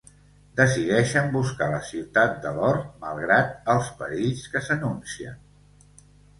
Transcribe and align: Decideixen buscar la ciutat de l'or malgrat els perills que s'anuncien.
Decideixen 0.59 1.29
buscar 1.35 1.67
la 1.73 1.81
ciutat 1.89 2.33
de 2.47 2.55
l'or 2.57 2.81
malgrat 3.05 3.55
els 3.77 3.95
perills 4.03 4.49
que 4.57 4.65
s'anuncien. 4.71 5.41